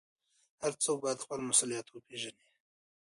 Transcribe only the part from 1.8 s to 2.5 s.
وپېژني.